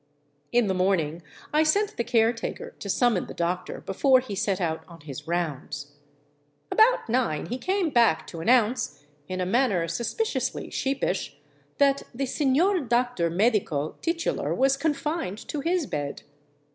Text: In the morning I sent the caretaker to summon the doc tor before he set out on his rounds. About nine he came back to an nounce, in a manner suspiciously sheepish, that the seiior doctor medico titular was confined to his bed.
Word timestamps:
In 0.51 0.65
the 0.65 0.73
morning 0.73 1.21
I 1.53 1.61
sent 1.61 1.95
the 1.95 2.03
caretaker 2.03 2.71
to 2.79 2.89
summon 2.89 3.27
the 3.27 3.35
doc 3.35 3.67
tor 3.67 3.81
before 3.81 4.19
he 4.19 4.33
set 4.33 4.59
out 4.59 4.83
on 4.87 5.01
his 5.01 5.27
rounds. 5.27 5.91
About 6.71 7.07
nine 7.07 7.45
he 7.45 7.59
came 7.59 7.91
back 7.91 8.25
to 8.25 8.39
an 8.39 8.47
nounce, 8.47 9.05
in 9.27 9.39
a 9.39 9.45
manner 9.45 9.87
suspiciously 9.87 10.71
sheepish, 10.71 11.37
that 11.77 12.01
the 12.15 12.25
seiior 12.25 12.89
doctor 12.89 13.29
medico 13.29 13.91
titular 14.01 14.55
was 14.55 14.75
confined 14.75 15.37
to 15.49 15.59
his 15.59 15.85
bed. 15.85 16.23